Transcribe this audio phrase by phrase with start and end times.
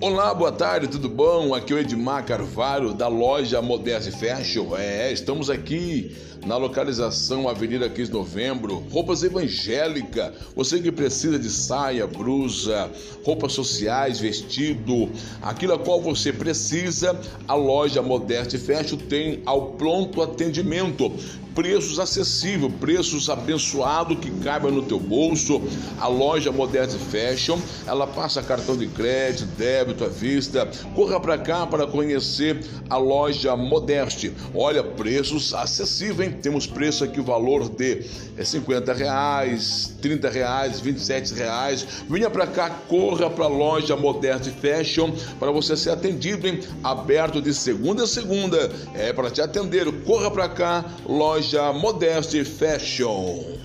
[0.00, 1.52] Olá, boa tarde, tudo bom?
[1.52, 4.76] Aqui é o Edmar Carvalho da loja Modeste Fashion.
[4.76, 6.14] É, estamos aqui
[6.46, 10.34] na localização Avenida 15 de Novembro, roupas evangélicas.
[10.54, 12.88] Você que precisa de saia, blusa,
[13.24, 15.10] roupas sociais, vestido,
[15.42, 21.12] aquilo a qual você precisa, a loja Modeste Fashion tem ao pronto atendimento
[21.58, 25.60] preços acessíveis, preços abençoados que caibam no teu bolso.
[25.98, 30.70] A loja Modeste Fashion, ela passa cartão de crédito, débito à vista.
[30.94, 34.32] Corra para cá para conhecer a loja Modeste.
[34.54, 36.38] Olha, preços acessíveis, hein?
[36.40, 38.04] Temos preço aqui, o valor de
[38.40, 41.84] 50 é, reais, 30 reais, 27 reais.
[42.08, 46.60] Venha para cá, corra para a loja Modeste Fashion para você ser atendido, hein?
[46.84, 48.70] Aberto de segunda a segunda.
[48.94, 49.90] É para te atender.
[50.04, 53.58] Corra para cá, loja loja Modeste Fashion.